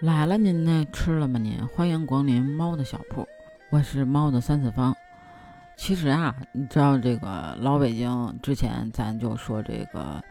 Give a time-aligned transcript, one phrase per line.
[0.00, 0.86] 来了，您呢？
[0.92, 1.40] 吃了吗？
[1.40, 3.26] 您欢迎光临猫的小铺，
[3.68, 4.96] 我是猫的三次方。
[5.76, 10.22] 其实啊，你知道这个老北京之前咱就说这个，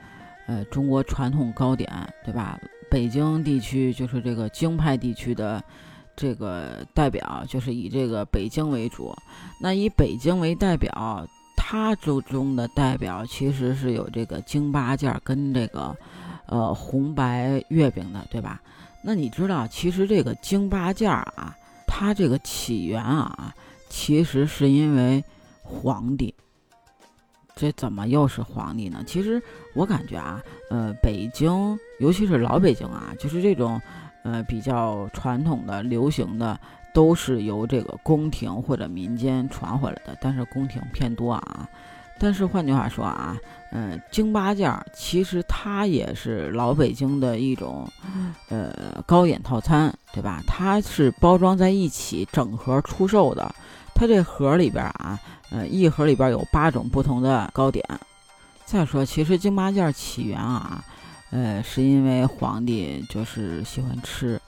[0.48, 1.92] 呃，中国传统糕点，
[2.24, 2.58] 对吧？
[2.90, 5.62] 北京地区就是这个京派地区的
[6.16, 9.14] 这个代表，就是以这个北京为主。
[9.60, 11.28] 那以北京为代表，
[11.58, 15.94] 它之中的代表其实是有这个京八件跟这个，
[16.46, 18.62] 呃，红白月饼的，对吧？
[19.08, 21.56] 那你知道，其实这个京八件啊，
[21.88, 23.56] 它这个起源啊，
[23.88, 25.24] 其实是因为
[25.64, 26.36] 皇帝。
[27.56, 29.02] 这怎么又是皇帝呢？
[29.08, 29.42] 其实
[29.74, 33.82] 我感觉啊，呃，北京，尤其是老北京啊，就是这种，
[34.26, 36.60] 呃，比较传统的、流行的，
[36.94, 41.70] 都是由这个宫廷或者民间传回来的，但是宫廷偏多啊。
[42.20, 43.38] 但是换句话说啊，
[43.72, 47.88] 嗯，京八件其实它也是老北京的一种，
[48.50, 50.42] 呃，糕点套餐，对吧？
[50.48, 53.54] 它是包装在一起整盒出售的。
[53.94, 55.20] 它这盒里边啊，
[55.50, 57.84] 呃，一盒里边有八种不同的糕点。
[58.66, 60.84] 再说，其实京八件起源啊，
[61.30, 64.42] 呃，是因为皇帝就是喜欢吃。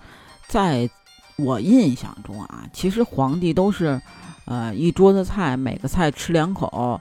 [0.48, 0.90] 在
[1.38, 4.02] 我印象中啊，其实皇帝都是，
[4.46, 7.00] 呃，一桌子菜，每个菜吃两口。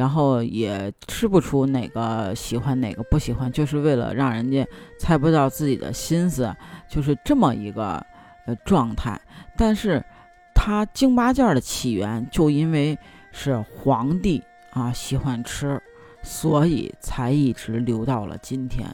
[0.00, 4.66] 然后也吃不出哪个喜欢哪个不喜欢，就是为了让人家
[4.98, 6.56] 猜不到自己的心思，
[6.88, 8.02] 就是这么一个
[8.46, 9.20] 呃状态。
[9.58, 10.02] 但是，
[10.54, 12.98] 它京八件的起源就因为
[13.30, 15.78] 是皇帝啊喜欢吃，
[16.22, 18.86] 所以才一直留到了今天。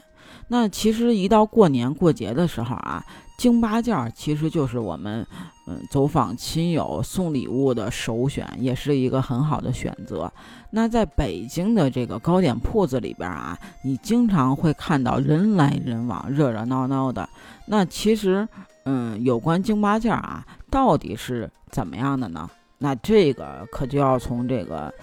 [0.47, 3.03] 那其实一到过年过节的时候啊，
[3.37, 5.25] 京八件儿其实就是我们。
[5.69, 10.31] 嗯，走访亲友送礼物的首选，也是一个很好的选择。
[10.71, 17.27] 那在北京的这个糕点铺子里边啊，你经常会看到人来人往，热热闹闹的。
[17.65, 18.47] 那其实，
[18.85, 22.49] 嗯，有关京八件啊，到底是怎么样的呢？
[22.77, 24.93] 那这个可就要从这个，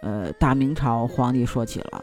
[0.00, 2.00] 呃，大明朝皇帝说起了。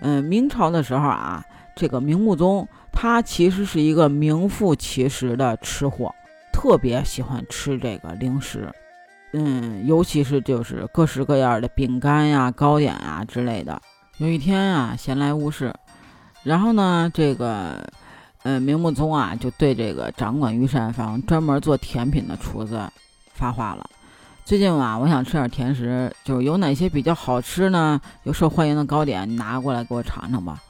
[0.00, 1.42] 嗯，明朝的时候啊，
[1.74, 6.14] 这个明穆宗他其实是一个名副其实的吃货。
[6.52, 8.72] 特别喜欢吃这个零食，
[9.32, 13.82] 嗯，尤其是就是各式各样的饼干呀、糕点啊之类的。
[14.18, 15.74] 有一天啊，闲来无事，
[16.44, 17.84] 然后呢，这个，
[18.44, 22.80] 呃，明穆宗啊，就对这个掌管御膳房、专门做甜品的厨子
[23.34, 23.84] 发话了：
[24.44, 28.00] 最近啊，我想吃点甜食，就是有哪些比较好吃呢？
[28.22, 30.62] 有受欢迎的糕点，你拿过来给我尝尝吧。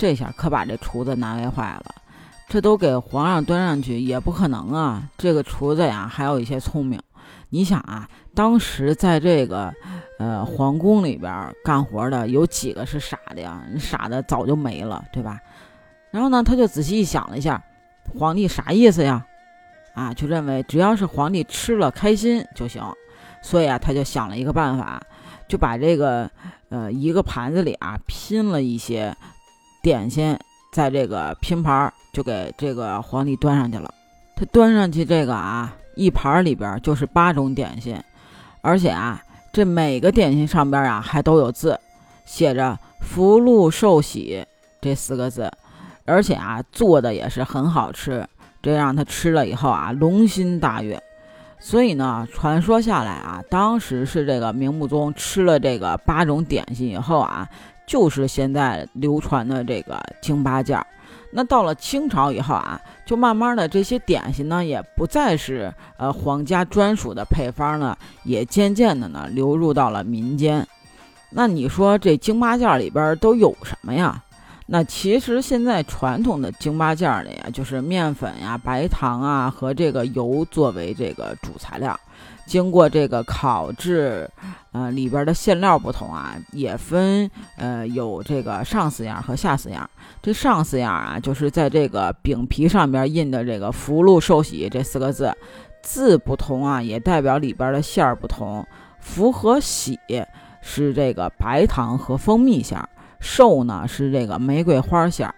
[0.00, 1.94] 这下可把这厨子难为坏了。
[2.48, 5.02] 这都给皇上端上去也不可能啊！
[5.18, 6.98] 这个厨子呀，还有一些聪明。
[7.50, 9.70] 你想啊，当时在这个
[10.18, 13.62] 呃皇宫里边干活的有几个是傻的呀？
[13.78, 15.38] 傻的早就没了，对吧？
[16.10, 17.62] 然后呢，他就仔细一想了一下，
[18.18, 19.26] 皇帝啥意思呀？
[19.94, 22.82] 啊，就认为只要是皇帝吃了开心就行。
[23.42, 24.98] 所以啊，他就想了一个办法，
[25.46, 26.30] 就把这个
[26.70, 29.14] 呃一个盘子里啊拼了一些
[29.82, 30.38] 点心。
[30.72, 33.92] 在这个拼盘就给这个皇帝端上去了。
[34.36, 38.00] 他端上去这个啊，一盘里边就是八种点心，
[38.60, 39.20] 而且啊，
[39.52, 41.76] 这每个点心上边啊还都有字，
[42.24, 44.46] 写着“福禄寿喜”
[44.80, 45.50] 这四个字，
[46.04, 48.24] 而且啊做的也是很好吃，
[48.62, 51.02] 这让他吃了以后啊龙心大悦。
[51.58, 57.48] 所以呢，传说下来啊，当时是这个明穆宗吃了这个八种点心以后啊。
[57.90, 60.86] 就是现在流传的这个京八件儿，
[61.32, 70.64] 那到了清朝以后啊，就慢慢的这些点心呢，也不再是呃皇家专属的配方呢，也渐渐的呢流入到了民间。
[71.30, 74.22] 那你说这京八件里边都有什么呀？
[74.72, 81.98] 那其实现在传统的京八件里呀，就是面粉呀、白糖啊和这个油作为这个主材料。
[82.46, 84.30] 经过这个烤制，
[84.70, 89.88] 呃，里边的馅料不同啊，也分呃有这个上四样和下四样。
[90.22, 95.36] 这上四样啊，就是在这个饼皮上边印的这个“福禄寿喜”这四个字，
[95.82, 98.64] 字不同啊，也代表里边的馅儿不同。
[99.00, 99.98] 福和喜
[100.62, 102.88] 是这个白糖和蜂蜜馅儿，
[103.20, 105.34] 寿呢是这个玫瑰花馅儿，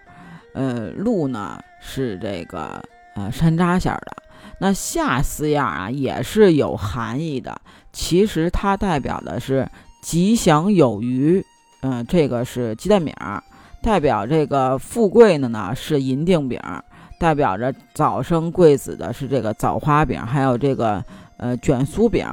[0.54, 2.82] 呃，禄呢是这个
[3.14, 4.16] 呃山楂馅儿的。
[4.58, 7.60] 那下四样啊也是有含义的，
[7.92, 9.68] 其实它代表的是
[10.00, 11.44] 吉祥有余，
[11.82, 13.12] 嗯，这个是鸡蛋饼；
[13.82, 16.60] 代表这个富贵的呢是银锭饼；
[17.18, 21.04] 代表着早生贵子的是这个枣花饼，还有这个
[21.38, 22.24] 呃卷酥饼。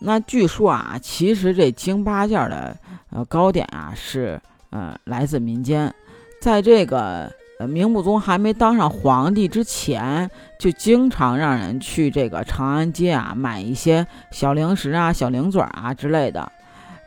[0.00, 2.76] 那据说啊，其实这京八件的
[3.10, 4.40] 呃糕点啊是
[4.70, 5.92] 呃来自民间，
[6.40, 16.50] 在这个呃，明穆宗还没当上皇帝之前，就经常让人去这个长安街啊买一些小零食啊、小零嘴啊之类的。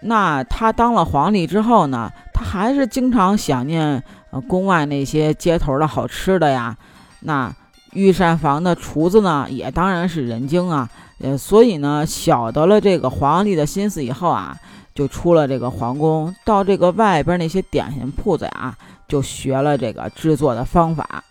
[0.01, 4.03] 那他当了皇帝之后呢，他还是经常想念
[4.47, 6.77] 宫外那些街头的好吃的呀。
[7.21, 7.51] 那
[7.93, 10.89] 御膳房的厨子呢，也当然是人精啊。
[11.19, 14.55] 呃，所以呢，晓得了这个皇帝的心思以后啊，
[14.93, 18.75] 就出了这个皇宫，到这个外边那些点心铺子呀，
[19.07, 21.23] 就学了这个制作的方法。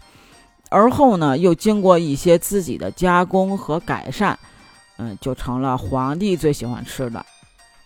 [0.70, 4.38] 而后呢，又经过一些自己的加工和改善，
[4.96, 7.24] 嗯，就成了皇帝最喜欢吃的。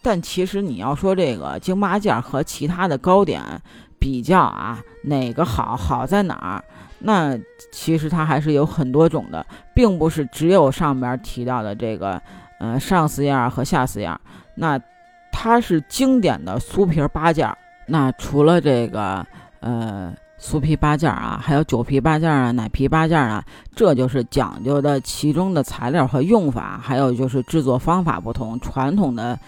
[0.02, 3.42] 但其实你要说这个京八件和其他的糕点
[3.98, 5.76] 比较啊，哪个好？
[5.76, 6.64] 好在哪儿？
[7.00, 7.36] 那
[7.72, 9.44] 其实它还是有很多种的，
[9.74, 12.22] 并不是只有上面提到的这个，
[12.60, 14.18] 呃，上四样和下四样。
[14.54, 14.80] 那
[15.38, 17.58] 它是经典的酥皮八件儿。
[17.86, 19.24] 那除了这个，
[19.60, 20.10] 呃，
[20.40, 23.44] 酥皮八件儿啊，还有酒皮八件儿啊，奶皮八件儿啊，
[23.74, 28.58] 这就是讲究的其中的材料和用法，还有就是制作方法不同。
[28.60, 29.38] 传统的，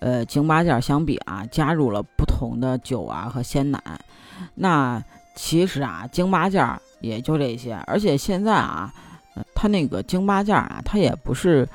[0.00, 3.80] 呃，京八件相比啊，加入了不同的酒啊和鲜奶。
[4.56, 5.00] 那
[5.36, 6.66] 其实啊，京八件。
[7.00, 8.90] 也就这些，而且现在啊，
[9.54, 11.68] 它那个京八件啊，它也不是，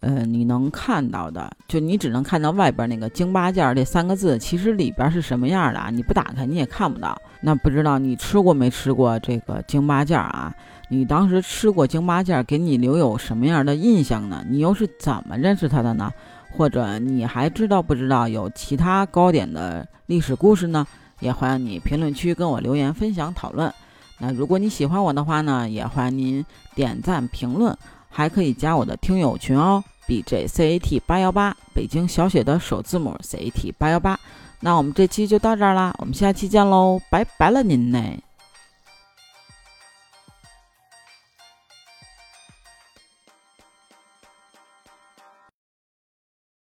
[0.00, 5.90] 呃，你能看到的，就你只能看到外边那个京八件这三个字，其实里边是什么样的啊？
[5.90, 7.20] 你不打开你也看不到。
[7.40, 10.54] 那不知道你吃过没吃过这个京八件啊？
[10.88, 14.44] 你当时吃过京八件，给你留有什么样的印象呢？
[14.48, 16.12] 你又是怎么认识它的呢？
[16.56, 20.86] 或者你还知道不知道有其他糕点的历史故事呢？
[21.20, 23.72] 也欢迎你评论区跟我留言分享讨论。
[24.20, 26.44] 那如果你喜欢我的话呢，也欢迎您
[26.74, 27.76] 点赞评论，
[28.08, 34.18] 还可以加我的听友群哦，B J C A T 八幺八，北京小写的首字母 C A T 八幺八。
[34.60, 38.18] 那我们这期就到这儿啦，我们下期见喽，拜拜了您嘞。